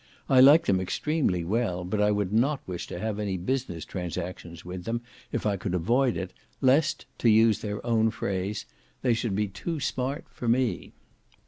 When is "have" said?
2.97-3.19